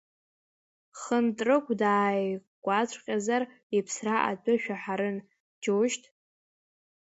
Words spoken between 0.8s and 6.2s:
Хынтрыгә дааигәаҵәҟьазар, иԥсра атәы шәаҳарын, џьушьҭ.